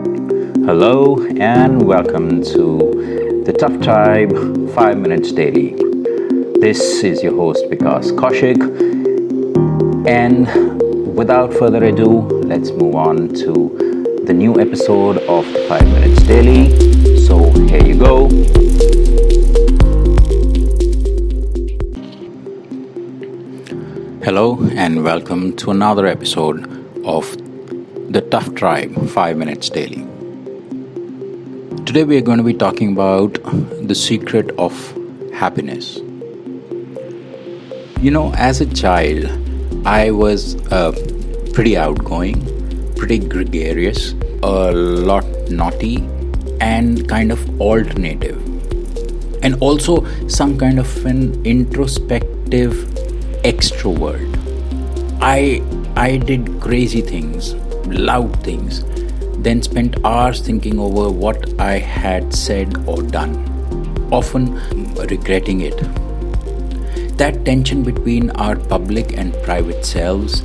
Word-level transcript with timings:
Hello 0.00 1.26
and 1.38 1.82
welcome 1.82 2.42
to 2.42 3.42
the 3.44 3.52
Tough 3.52 3.80
Tribe 3.82 4.32
5 4.74 4.98
Minutes 4.98 5.32
Daily. 5.32 5.74
This 6.60 7.02
is 7.02 7.22
your 7.22 7.34
host 7.36 7.64
Vikas 7.66 8.10
Kaushik, 8.12 8.60
and 10.06 10.46
without 11.14 11.52
further 11.52 11.84
ado, 11.84 12.20
let's 12.52 12.70
move 12.70 12.94
on 12.94 13.28
to 13.34 14.22
the 14.24 14.32
new 14.32 14.58
episode 14.58 15.18
of 15.18 15.44
the 15.52 15.66
5 15.68 15.84
Minutes 15.84 16.22
Daily. 16.22 16.70
So, 17.18 17.50
here 17.68 17.84
you 17.84 17.98
go. 17.98 18.28
Hello, 24.24 24.62
and 24.72 25.02
welcome 25.04 25.56
to 25.56 25.70
another 25.70 26.06
episode 26.06 26.64
of 27.04 27.39
the 28.10 28.22
Tough 28.22 28.56
Tribe 28.56 29.08
5 29.08 29.36
Minutes 29.36 29.70
Daily. 29.70 30.04
Today, 31.84 32.02
we 32.02 32.16
are 32.16 32.20
going 32.20 32.38
to 32.38 32.44
be 32.44 32.54
talking 32.54 32.92
about 32.92 33.38
the 33.86 33.94
secret 33.94 34.50
of 34.58 34.74
happiness. 35.32 35.98
You 38.00 38.10
know, 38.10 38.34
as 38.34 38.60
a 38.60 38.66
child, 38.66 39.30
I 39.86 40.10
was 40.10 40.56
uh, 40.72 40.90
pretty 41.54 41.76
outgoing, 41.76 42.42
pretty 42.96 43.20
gregarious, 43.20 44.14
a 44.42 44.72
lot 44.72 45.24
naughty, 45.48 45.98
and 46.60 47.08
kind 47.08 47.30
of 47.30 47.60
alternative. 47.60 48.44
And 49.44 49.54
also 49.60 50.04
some 50.26 50.58
kind 50.58 50.80
of 50.80 51.06
an 51.06 51.46
introspective 51.46 52.72
extrovert. 53.44 54.36
I 55.22 55.62
I 55.94 56.16
did 56.16 56.60
crazy 56.60 57.02
things, 57.02 57.54
loud 57.86 58.42
things, 58.42 58.84
then 59.42 59.62
spent 59.62 59.96
hours 60.04 60.40
thinking 60.40 60.78
over 60.78 61.10
what 61.10 61.60
I 61.60 61.78
had 61.78 62.34
said 62.34 62.76
or 62.86 63.02
done, 63.02 63.34
often 64.12 64.54
regretting 65.08 65.60
it. 65.62 65.76
That 67.18 67.44
tension 67.44 67.82
between 67.82 68.30
our 68.30 68.56
public 68.56 69.16
and 69.16 69.34
private 69.42 69.84
selves, 69.84 70.42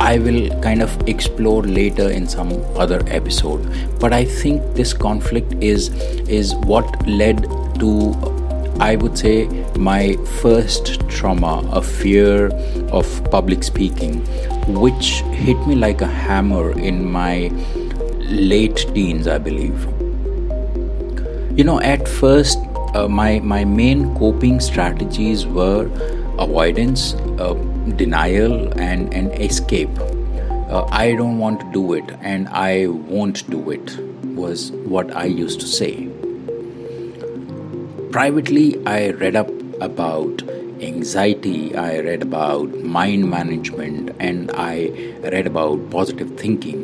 I 0.00 0.18
will 0.18 0.48
kind 0.60 0.82
of 0.82 1.08
explore 1.08 1.62
later 1.62 2.10
in 2.10 2.26
some 2.26 2.52
other 2.76 3.02
episode. 3.06 4.00
But 4.00 4.12
I 4.12 4.24
think 4.24 4.74
this 4.74 4.92
conflict 4.92 5.54
is 5.62 5.88
is 6.28 6.54
what 6.72 7.06
led 7.06 7.42
to 7.80 8.14
I 8.80 8.96
would 8.96 9.16
say 9.16 9.46
my 9.78 10.16
first 10.42 11.08
trauma, 11.08 11.62
a 11.72 11.80
fear 11.80 12.48
of 12.90 13.06
public 13.30 13.62
speaking, 13.62 14.26
which 14.68 15.20
hit 15.46 15.66
me 15.66 15.74
like 15.74 16.00
a 16.00 16.06
hammer 16.06 16.78
in 16.78 17.10
my 17.10 17.50
late 18.18 18.86
teens, 18.94 19.26
I 19.26 19.38
believe. 19.38 19.84
You 21.58 21.64
know, 21.64 21.80
at 21.80 22.08
first, 22.08 22.58
uh, 22.94 23.08
my 23.08 23.40
my 23.40 23.64
main 23.64 24.14
coping 24.16 24.60
strategies 24.60 25.46
were 25.46 25.90
avoidance, 26.38 27.14
uh, 27.38 27.54
denial, 27.96 28.72
and 28.78 29.12
and 29.14 29.32
escape. 29.40 29.90
Uh, 30.68 30.84
I 30.90 31.14
don't 31.14 31.38
want 31.38 31.60
to 31.60 31.70
do 31.72 31.92
it, 31.92 32.10
and 32.20 32.48
I 32.48 32.86
won't 32.86 33.48
do 33.50 33.70
it. 33.70 33.96
Was 34.34 34.72
what 34.96 35.14
I 35.14 35.24
used 35.26 35.60
to 35.60 35.66
say 35.66 36.08
privately, 38.14 38.80
I 38.86 39.10
read 39.10 39.34
up 39.34 39.48
about 39.80 40.42
anxiety, 40.86 41.74
I 41.76 42.00
read 42.00 42.22
about 42.22 42.68
mind 42.82 43.28
management, 43.30 44.14
and 44.18 44.50
I 44.54 44.90
read 45.22 45.46
about 45.46 45.90
positive 45.90 46.38
thinking. 46.38 46.80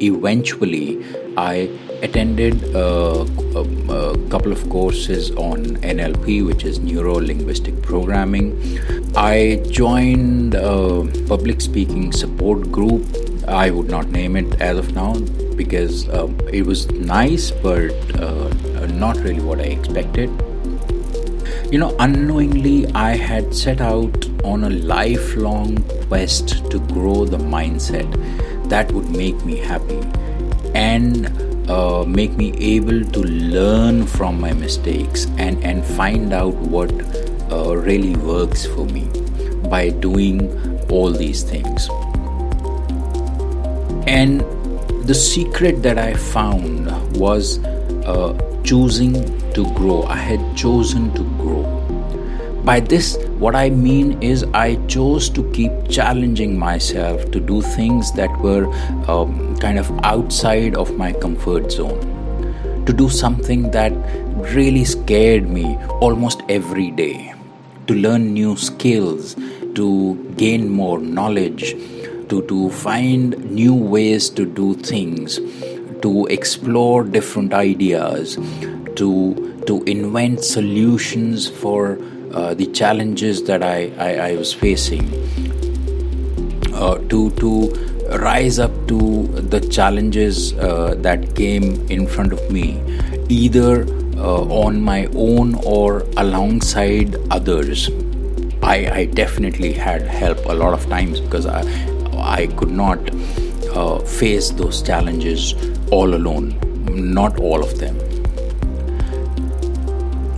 Eventually, 0.00 1.04
I 1.36 1.68
attended 2.02 2.62
a, 2.74 3.26
a, 3.56 3.62
a 3.92 4.28
couple 4.28 4.52
of 4.52 4.68
courses 4.70 5.30
on 5.32 5.64
NLP, 5.78 6.46
which 6.46 6.64
is 6.64 6.78
neuro 6.78 7.14
linguistic 7.14 7.80
programming. 7.82 8.54
I 9.14 9.62
joined 9.68 10.54
a 10.54 11.06
public 11.26 11.60
speaking 11.60 12.12
support 12.12 12.70
group. 12.72 13.04
I 13.48 13.70
would 13.70 13.90
not 13.90 14.08
name 14.08 14.36
it 14.36 14.60
as 14.60 14.78
of 14.78 14.94
now 14.94 15.14
because 15.56 16.08
uh, 16.08 16.28
it 16.52 16.64
was 16.64 16.90
nice, 16.90 17.50
but 17.50 17.90
uh, 18.18 18.48
not 18.94 19.16
really 19.18 19.40
what 19.40 19.60
I 19.60 19.64
expected 19.64 20.30
you 21.70 21.78
know, 21.78 21.94
unknowingly, 22.00 22.86
I 22.94 23.16
had 23.16 23.54
set 23.54 23.80
out 23.80 24.26
on 24.42 24.64
a 24.64 24.70
lifelong 24.70 25.76
quest 26.08 26.68
to 26.70 26.80
grow 26.88 27.24
the 27.24 27.36
mindset 27.36 28.08
that 28.68 28.90
would 28.90 29.08
make 29.10 29.44
me 29.44 29.56
happy 29.56 30.00
and 30.74 31.70
uh, 31.70 32.04
make 32.04 32.32
me 32.32 32.52
able 32.58 33.04
to 33.04 33.20
learn 33.20 34.04
from 34.04 34.40
my 34.40 34.52
mistakes 34.52 35.26
and, 35.38 35.62
and 35.62 35.84
find 35.84 36.32
out 36.32 36.54
what 36.54 36.90
uh, 37.52 37.76
really 37.76 38.16
works 38.16 38.66
for 38.66 38.84
me 38.86 39.08
by 39.68 39.90
doing 39.90 40.40
all 40.90 41.12
these 41.12 41.44
things. 41.44 41.88
And 44.08 44.40
the 45.06 45.14
secret 45.14 45.84
that 45.84 45.98
I 45.98 46.14
found 46.14 46.90
was 47.16 47.60
uh, 47.64 48.36
choosing 48.64 49.39
to 49.54 49.64
grow. 49.74 50.02
I 50.04 50.16
had 50.16 50.56
chosen 50.56 51.12
to 51.14 51.22
grow. 51.38 51.64
By 52.64 52.80
this, 52.80 53.16
what 53.38 53.56
I 53.56 53.70
mean 53.70 54.22
is, 54.22 54.44
I 54.52 54.76
chose 54.86 55.30
to 55.30 55.50
keep 55.52 55.72
challenging 55.88 56.58
myself 56.58 57.30
to 57.30 57.40
do 57.40 57.62
things 57.62 58.12
that 58.12 58.30
were 58.40 58.66
um, 59.10 59.56
kind 59.56 59.78
of 59.78 59.90
outside 60.04 60.76
of 60.76 60.96
my 60.96 61.12
comfort 61.12 61.72
zone. 61.72 62.84
To 62.84 62.92
do 62.92 63.08
something 63.08 63.70
that 63.70 63.92
really 64.54 64.84
scared 64.84 65.48
me 65.48 65.76
almost 66.00 66.42
every 66.48 66.90
day. 66.90 67.34
To 67.86 67.94
learn 67.94 68.34
new 68.34 68.56
skills, 68.56 69.36
to 69.74 70.14
gain 70.36 70.68
more 70.68 70.98
knowledge, 70.98 71.72
to, 72.28 72.42
to 72.46 72.70
find 72.70 73.50
new 73.50 73.74
ways 73.74 74.28
to 74.30 74.44
do 74.44 74.74
things, 74.74 75.40
to 76.02 76.26
explore 76.26 77.04
different 77.04 77.52
ideas, 77.52 78.36
to 78.96 79.50
to 79.66 79.82
invent 79.84 80.42
solutions 80.44 81.48
for 81.48 81.98
uh, 82.32 82.54
the 82.54 82.66
challenges 82.66 83.42
that 83.44 83.62
I, 83.62 83.92
I, 83.98 84.30
I 84.30 84.36
was 84.36 84.52
facing, 84.52 85.04
uh, 86.74 86.98
to, 87.08 87.30
to 87.30 87.72
rise 88.18 88.58
up 88.58 88.70
to 88.88 89.26
the 89.26 89.60
challenges 89.60 90.52
uh, 90.54 90.94
that 90.98 91.34
came 91.34 91.86
in 91.88 92.06
front 92.06 92.32
of 92.32 92.50
me, 92.50 92.80
either 93.28 93.84
uh, 94.16 94.42
on 94.64 94.80
my 94.80 95.06
own 95.14 95.54
or 95.64 96.00
alongside 96.16 97.16
others. 97.30 97.90
I, 98.62 98.90
I 98.92 99.04
definitely 99.06 99.72
had 99.72 100.02
help 100.02 100.44
a 100.46 100.52
lot 100.52 100.74
of 100.74 100.88
times 100.88 101.20
because 101.20 101.46
I, 101.46 101.62
I 102.16 102.46
could 102.56 102.70
not 102.70 102.98
uh, 103.74 103.98
face 104.00 104.50
those 104.50 104.82
challenges 104.82 105.54
all 105.90 106.14
alone, 106.14 106.58
not 106.86 107.40
all 107.40 107.62
of 107.62 107.78
them 107.78 107.98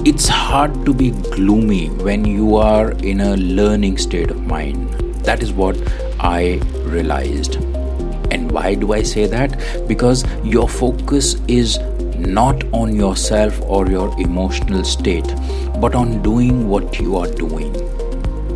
it's 0.05 0.27
hard 0.27 0.85
to 0.85 0.93
be 0.93 1.11
gloomy 1.11 1.87
when 2.07 2.25
you 2.25 2.57
are 2.57 2.91
in 3.11 3.21
a 3.21 3.37
learning 3.37 3.97
state 3.99 4.33
of 4.33 4.41
mind. 4.45 4.91
That 5.25 5.45
is 5.45 5.53
what 5.53 5.77
I 6.19 6.61
realized. 6.83 7.55
And 8.33 8.51
why 8.51 8.75
do 8.75 8.95
I 8.95 9.05
say 9.05 9.27
that? 9.29 9.87
Because 9.87 10.25
your 10.43 10.69
focus 10.69 11.35
is 11.47 11.79
not 12.19 12.65
on 12.73 12.97
yourself 12.97 13.61
or 13.62 13.87
your 13.89 14.09
emotional 14.21 14.83
state, 14.83 15.33
but 15.81 15.95
on 15.95 16.21
doing 16.21 16.69
what 16.69 16.99
you 16.99 17.17
are 17.17 17.29
doing. 17.29 17.73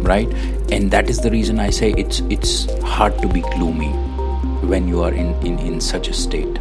Right? 0.02 0.28
And 0.72 0.90
that 0.90 1.08
is 1.08 1.20
the 1.20 1.30
reason 1.30 1.60
I 1.60 1.70
say 1.70 1.92
it's 1.92 2.20
it's 2.28 2.66
hard 2.82 3.22
to 3.22 3.28
be 3.28 3.42
gloomy 3.42 3.92
when 4.66 4.88
you 4.88 5.04
are 5.04 5.12
in, 5.12 5.32
in, 5.46 5.60
in 5.60 5.80
such 5.80 6.08
a 6.08 6.12
state. 6.12 6.58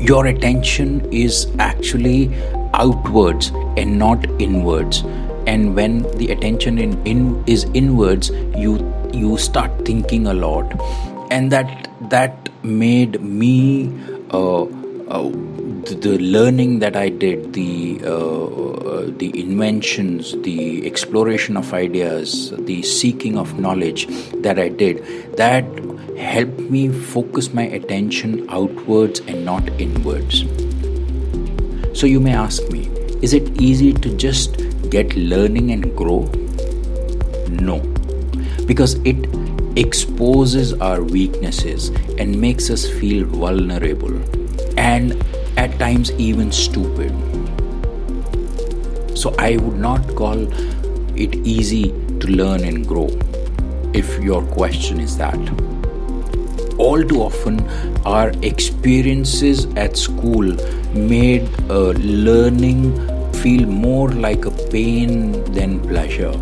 Your 0.00 0.26
attention 0.26 1.08
is 1.12 1.46
actually 1.60 2.34
outwards 2.84 3.50
and 3.76 3.98
not 3.98 4.24
inwards 4.40 5.02
and 5.46 5.74
when 5.74 6.02
the 6.18 6.30
attention 6.30 6.78
in, 6.78 6.94
in 7.06 7.44
is 7.46 7.64
inwards 7.74 8.30
you 8.56 8.76
you 9.12 9.36
start 9.38 9.84
thinking 9.84 10.26
a 10.26 10.34
lot 10.34 10.80
and 11.30 11.50
that 11.50 11.90
that 12.10 12.48
made 12.62 13.20
me 13.20 13.90
uh, 14.30 14.62
uh, 14.62 15.30
the, 15.84 15.94
the, 16.00 16.18
learning 16.18 16.78
that 16.78 16.96
I 16.96 17.08
did, 17.08 17.52
the 17.52 18.00
uh, 18.04 18.08
uh, 18.08 19.10
the 19.16 19.38
inventions, 19.38 20.32
the 20.42 20.86
exploration 20.86 21.56
of 21.56 21.74
ideas, 21.74 22.52
the 22.56 22.82
seeking 22.82 23.36
of 23.36 23.58
knowledge 23.58 24.06
that 24.42 24.58
I 24.58 24.68
did, 24.68 25.04
that 25.36 25.64
helped 26.16 26.60
me 26.60 26.88
focus 26.88 27.52
my 27.52 27.64
attention 27.64 28.46
outwards 28.48 29.20
and 29.20 29.44
not 29.44 29.68
inwards. 29.80 30.44
So 31.94 32.06
you 32.06 32.20
may 32.20 32.34
ask 32.34 32.68
me, 32.70 32.88
is 33.20 33.34
it 33.34 33.60
easy 33.60 33.92
to 33.92 34.16
just 34.16 34.56
get 34.90 35.14
learning 35.14 35.72
and 35.72 35.94
grow? 35.96 36.22
No. 37.48 37.80
Because 38.66 38.94
it 39.04 39.28
exposes 39.76 40.72
our 40.74 41.02
weaknesses 41.02 41.88
and 42.18 42.40
makes 42.40 42.70
us 42.70 42.88
feel 42.88 43.26
vulnerable 43.26 44.14
and 44.78 45.22
at 45.56 45.78
times 45.78 46.10
even 46.12 46.50
stupid. 46.50 47.12
So 49.16 49.34
I 49.38 49.56
would 49.58 49.78
not 49.78 50.14
call 50.16 50.48
it 51.16 51.34
easy 51.46 51.90
to 52.20 52.26
learn 52.26 52.64
and 52.64 52.86
grow 52.86 53.08
if 53.92 54.18
your 54.22 54.42
question 54.42 54.98
is 54.98 55.16
that. 55.18 55.38
All 56.82 57.00
too 57.00 57.22
often, 57.22 57.60
our 58.04 58.32
experiences 58.42 59.66
at 59.76 59.96
school 59.96 60.56
made 60.92 61.48
uh, 61.70 61.90
learning 62.28 62.80
feel 63.34 63.68
more 63.68 64.10
like 64.10 64.46
a 64.46 64.50
pain 64.50 65.44
than 65.52 65.78
pleasure. 65.78 66.34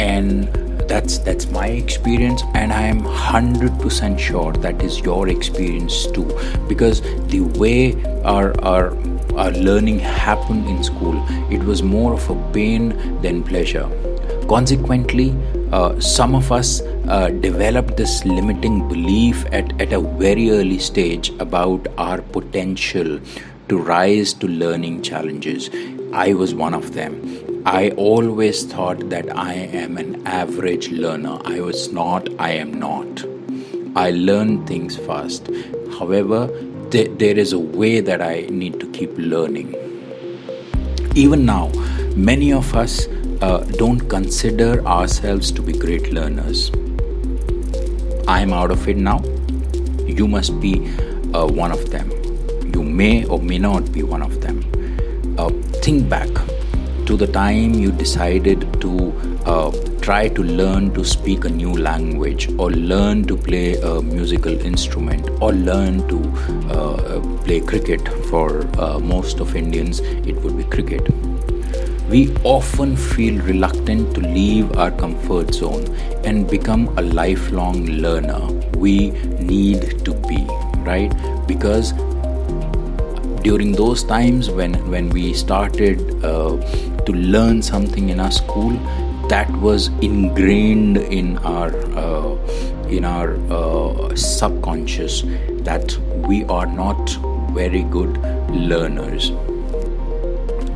And 0.00 0.48
that's 0.88 1.18
that's 1.18 1.46
my 1.50 1.66
experience 1.66 2.42
and 2.54 2.72
i 2.72 2.80
am 2.82 3.00
100% 3.02 4.18
sure 4.18 4.52
that 4.54 4.82
is 4.82 5.00
your 5.00 5.28
experience 5.28 6.06
too 6.06 6.26
because 6.66 7.02
the 7.32 7.40
way 7.62 7.92
our 8.24 8.54
our 8.64 8.96
our 9.36 9.50
learning 9.50 9.98
happened 9.98 10.66
in 10.66 10.82
school 10.82 11.22
it 11.50 11.62
was 11.62 11.82
more 11.82 12.14
of 12.14 12.30
a 12.30 12.36
pain 12.54 12.88
than 13.20 13.42
pleasure 13.42 13.86
consequently 14.48 15.36
uh, 15.72 16.00
some 16.00 16.34
of 16.34 16.50
us 16.50 16.80
uh, 17.08 17.28
developed 17.28 17.96
this 17.96 18.24
limiting 18.24 18.86
belief 18.88 19.44
at, 19.52 19.80
at 19.80 19.92
a 19.92 20.00
very 20.00 20.50
early 20.50 20.78
stage 20.78 21.30
about 21.40 21.86
our 21.96 22.22
potential 22.22 23.20
to 23.68 23.78
rise 23.78 24.32
to 24.32 24.46
learning 24.46 25.02
challenges 25.02 25.70
i 26.12 26.32
was 26.32 26.54
one 26.54 26.74
of 26.74 26.94
them 26.94 27.38
I 27.66 27.90
always 27.90 28.64
thought 28.64 29.10
that 29.10 29.36
I 29.36 29.52
am 29.52 29.98
an 29.98 30.26
average 30.26 30.88
learner. 30.90 31.38
I 31.44 31.60
was 31.60 31.92
not, 31.92 32.28
I 32.38 32.52
am 32.52 32.72
not. 32.72 33.24
I 33.94 34.10
learn 34.10 34.64
things 34.64 34.96
fast. 34.96 35.50
However, 35.98 36.48
th- 36.90 37.10
there 37.18 37.36
is 37.36 37.52
a 37.52 37.58
way 37.58 38.00
that 38.00 38.22
I 38.22 38.46
need 38.48 38.80
to 38.80 38.90
keep 38.92 39.10
learning. 39.18 39.74
Even 41.14 41.44
now, 41.44 41.68
many 42.16 42.54
of 42.54 42.74
us 42.74 43.06
uh, 43.42 43.58
don't 43.76 44.00
consider 44.08 44.82
ourselves 44.86 45.52
to 45.52 45.60
be 45.60 45.72
great 45.74 46.10
learners. 46.10 46.70
I'm 48.28 48.52
out 48.52 48.70
of 48.70 48.86
it 48.86 48.98
now. 48.98 49.22
You 50.06 50.28
must 50.28 50.60
be 50.60 50.86
uh, 51.32 51.46
one 51.46 51.72
of 51.72 51.88
them. 51.90 52.10
You 52.74 52.82
may 52.82 53.24
or 53.24 53.40
may 53.40 53.56
not 53.56 53.90
be 53.90 54.02
one 54.02 54.20
of 54.20 54.42
them. 54.42 54.58
Uh, 55.38 55.48
think 55.80 56.10
back 56.10 56.28
to 57.06 57.16
the 57.16 57.26
time 57.26 57.72
you 57.72 57.90
decided 57.90 58.82
to 58.82 59.12
uh, 59.46 59.70
try 60.02 60.28
to 60.28 60.42
learn 60.42 60.92
to 60.92 61.06
speak 61.06 61.46
a 61.46 61.48
new 61.48 61.72
language 61.72 62.50
or 62.58 62.70
learn 62.70 63.24
to 63.24 63.34
play 63.34 63.76
a 63.80 64.02
musical 64.02 64.52
instrument 64.60 65.26
or 65.40 65.52
learn 65.52 66.06
to 66.08 66.18
uh, 66.70 67.20
play 67.44 67.60
cricket 67.60 68.06
for 68.28 68.66
uh, 68.78 68.98
most 68.98 69.40
of 69.40 69.56
Indians 69.56 70.00
it 70.00 70.36
would 70.42 70.54
be 70.58 70.64
cricket 70.64 71.08
we 72.08 72.34
often 72.42 72.96
feel 72.96 73.40
reluctant 73.42 74.14
to 74.14 74.20
leave 74.20 74.76
our 74.76 74.90
comfort 74.90 75.52
zone 75.52 75.84
and 76.24 76.48
become 76.48 76.88
a 76.98 77.02
lifelong 77.02 77.84
learner. 77.86 78.46
We 78.76 79.10
need 79.40 80.04
to 80.04 80.14
be 80.14 80.46
right? 80.88 81.12
Because 81.46 81.92
during 83.42 83.72
those 83.72 84.04
times 84.04 84.50
when 84.50 84.74
when 84.94 85.10
we 85.10 85.32
started 85.32 86.00
uh, 86.24 86.56
to 87.08 87.12
learn 87.34 87.62
something 87.62 88.08
in 88.14 88.20
our 88.20 88.30
school 88.38 88.72
that 89.34 89.50
was 89.66 89.88
ingrained 90.08 90.96
in 91.20 91.36
our 91.38 91.70
uh, 92.04 92.32
in 92.88 93.04
our 93.04 93.36
uh, 93.58 94.14
subconscious 94.14 95.22
that 95.68 95.96
we 96.30 96.42
are 96.58 96.66
not 96.66 97.16
very 97.60 97.82
good 97.98 98.18
learners 98.72 99.30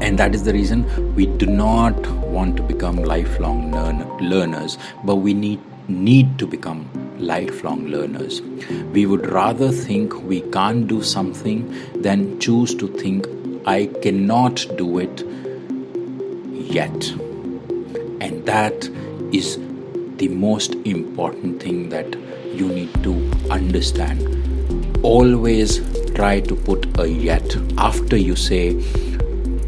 and 0.06 0.18
that 0.22 0.34
is 0.38 0.44
the 0.48 0.52
reason 0.58 0.84
we 1.20 1.26
do 1.42 1.46
not 1.46 2.08
want 2.36 2.56
to 2.56 2.62
become 2.72 3.02
lifelong 3.12 3.60
learn- 3.76 4.06
learners 4.34 4.78
but 5.10 5.16
we 5.28 5.34
need 5.34 5.68
need 5.88 6.38
to 6.40 6.46
become 6.46 6.80
lifelong 7.18 7.86
learners 7.94 8.40
we 8.96 9.04
would 9.12 9.26
rather 9.36 9.70
think 9.70 10.14
we 10.32 10.40
can't 10.56 10.86
do 10.92 11.02
something 11.02 11.62
than 12.08 12.26
choose 12.46 12.74
to 12.82 12.88
think 13.02 13.28
i 13.76 13.80
cannot 14.06 14.66
do 14.82 14.88
it 15.06 15.24
yet. 16.72 17.10
And 18.20 18.46
that 18.46 18.88
is 19.32 19.58
the 20.16 20.28
most 20.28 20.74
important 20.84 21.62
thing 21.62 21.88
that 21.90 22.14
you 22.54 22.68
need 22.68 22.92
to 23.02 23.30
understand. 23.50 24.28
Always 25.02 25.80
try 26.14 26.40
to 26.40 26.54
put 26.54 26.86
a 26.98 27.08
yet 27.08 27.56
after 27.78 28.16
you 28.16 28.36
say, 28.36 28.72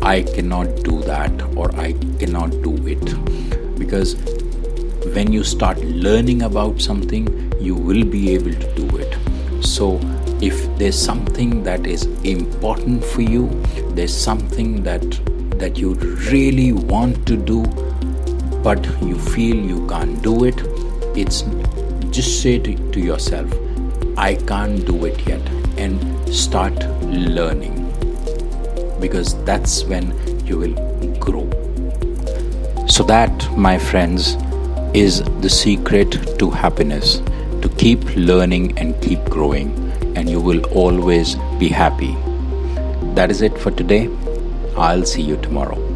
I 0.05 0.23
cannot 0.23 0.83
do 0.85 1.01
that 1.03 1.43
or 1.57 1.75
I 1.77 1.93
cannot 2.19 2.51
do 2.63 2.75
it. 2.87 3.79
Because 3.79 4.15
when 5.15 5.33
you 5.33 5.45
start 5.45 5.79
learning 5.79 6.43
about 6.43 6.81
something, 6.81 7.53
you 7.61 7.75
will 7.75 8.05
be 8.05 8.35
able 8.35 8.53
to 8.53 8.75
do 8.75 8.97
it. 8.99 9.17
So, 9.65 9.99
if 10.43 10.67
there's 10.79 10.99
something 10.99 11.63
that 11.63 11.87
is 11.87 12.05
important 12.23 13.05
for 13.05 13.23
you, 13.23 13.49
there's 13.95 14.15
something 14.15 14.83
that 14.83 15.03
that 15.59 15.79
you 15.79 15.95
really 16.31 16.73
want 16.73 17.27
to 17.27 17.37
do 17.37 17.63
but 18.65 18.87
you 19.03 19.19
feel 19.19 19.57
you 19.57 19.87
can't 19.87 20.23
do 20.23 20.45
it 20.45 20.61
it's 21.15 21.43
just 22.11 22.43
say 22.43 22.59
to, 22.59 22.75
to 22.93 23.01
yourself 23.01 23.55
i 24.17 24.35
can't 24.35 24.85
do 24.87 25.05
it 25.05 25.27
yet 25.29 25.49
and 25.77 26.35
start 26.35 26.75
learning 27.39 27.84
because 29.05 29.35
that's 29.45 29.85
when 29.85 30.05
you 30.47 30.59
will 30.59 30.75
grow. 31.27 31.45
So 32.89 33.05
that 33.05 33.49
my 33.57 33.77
friends 33.79 34.37
is 34.95 35.23
the 35.45 35.51
secret 35.51 36.39
to 36.39 36.51
happiness 36.51 37.19
to 37.63 37.69
keep 37.77 38.05
learning 38.17 38.79
and 38.79 39.01
keep 39.03 39.23
growing 39.25 39.69
and 40.17 40.31
you 40.31 40.41
will 40.41 40.65
always 40.85 41.35
be 41.59 41.69
happy. 41.69 42.15
That 43.15 43.31
is 43.31 43.43
it 43.43 43.59
for 43.59 43.71
today. 43.71 44.09
I'll 44.77 45.05
see 45.05 45.23
you 45.23 45.37
tomorrow. 45.37 45.94